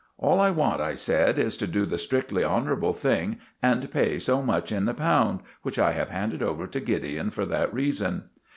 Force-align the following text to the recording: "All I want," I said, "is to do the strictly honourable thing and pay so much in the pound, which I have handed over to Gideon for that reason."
"All 0.17 0.39
I 0.39 0.49
want," 0.49 0.81
I 0.81 0.95
said, 0.95 1.37
"is 1.37 1.55
to 1.57 1.67
do 1.67 1.85
the 1.85 1.99
strictly 1.99 2.43
honourable 2.43 2.95
thing 2.95 3.37
and 3.61 3.91
pay 3.91 4.17
so 4.17 4.41
much 4.41 4.71
in 4.71 4.85
the 4.85 4.95
pound, 4.95 5.41
which 5.61 5.77
I 5.77 5.91
have 5.91 6.09
handed 6.09 6.41
over 6.41 6.65
to 6.65 6.79
Gideon 6.79 7.29
for 7.29 7.45
that 7.45 7.71
reason." 7.71 8.23